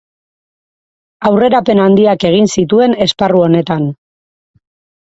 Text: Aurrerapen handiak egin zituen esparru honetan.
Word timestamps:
Aurrerapen 1.29 1.83
handiak 1.83 2.27
egin 2.33 2.51
zituen 2.57 2.99
esparru 3.09 3.47
honetan. 3.51 3.91